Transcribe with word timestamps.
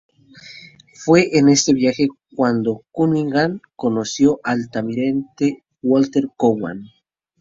Fue 0.95 1.37
en 1.37 1.47
este 1.47 1.73
viaje 1.75 2.07
cuando 2.35 2.83
Cunningham 2.91 3.61
conoció 3.75 4.39
al 4.43 4.61
Almirante 4.73 5.63
Walter 5.83 6.23
Cowan. 6.35 6.85